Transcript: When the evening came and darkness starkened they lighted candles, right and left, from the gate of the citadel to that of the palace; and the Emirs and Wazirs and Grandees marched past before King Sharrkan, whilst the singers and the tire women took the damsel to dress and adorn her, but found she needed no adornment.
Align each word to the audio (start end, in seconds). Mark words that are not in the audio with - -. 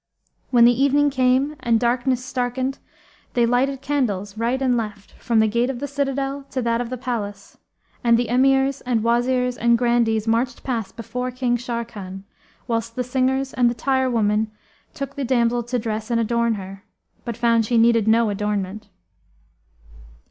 When 0.49 0.65
the 0.65 0.73
evening 0.83 1.11
came 1.11 1.55
and 1.59 1.79
darkness 1.79 2.25
starkened 2.25 2.79
they 3.35 3.45
lighted 3.45 3.83
candles, 3.83 4.35
right 4.35 4.59
and 4.59 4.75
left, 4.75 5.11
from 5.21 5.37
the 5.39 5.47
gate 5.47 5.69
of 5.69 5.77
the 5.77 5.87
citadel 5.87 6.43
to 6.49 6.59
that 6.63 6.81
of 6.81 6.89
the 6.89 6.97
palace; 6.97 7.59
and 8.03 8.17
the 8.17 8.27
Emirs 8.27 8.81
and 8.87 9.03
Wazirs 9.03 9.59
and 9.59 9.77
Grandees 9.77 10.27
marched 10.27 10.63
past 10.63 10.95
before 10.95 11.29
King 11.29 11.55
Sharrkan, 11.55 12.23
whilst 12.67 12.95
the 12.95 13.03
singers 13.03 13.53
and 13.53 13.69
the 13.69 13.75
tire 13.75 14.09
women 14.09 14.49
took 14.95 15.13
the 15.15 15.23
damsel 15.23 15.61
to 15.61 15.77
dress 15.77 16.09
and 16.09 16.19
adorn 16.19 16.55
her, 16.55 16.83
but 17.23 17.37
found 17.37 17.67
she 17.67 17.77
needed 17.77 18.07
no 18.07 18.31
adornment. 18.31 18.89